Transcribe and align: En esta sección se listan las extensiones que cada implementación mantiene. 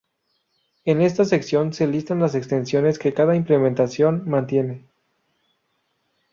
En 0.83 0.99
esta 0.99 1.25
sección 1.25 1.73
se 1.73 1.85
listan 1.85 2.17
las 2.19 2.33
extensiones 2.33 2.97
que 2.97 3.13
cada 3.13 3.35
implementación 3.35 4.27
mantiene. 4.27 4.83